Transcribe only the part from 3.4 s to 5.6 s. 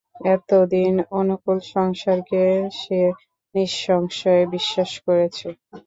নিঃসংশয়ে বিশ্বাস করেছে।